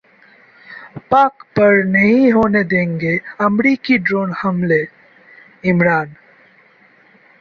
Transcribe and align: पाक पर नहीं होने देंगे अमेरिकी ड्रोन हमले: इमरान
पाक 1.11 1.43
पर 1.57 1.83
नहीं 1.83 2.31
होने 2.31 2.63
देंगे 2.63 3.15
अमेरिकी 3.41 3.97
ड्रोन 3.99 4.33
हमले: 4.41 4.81
इमरान 5.63 6.15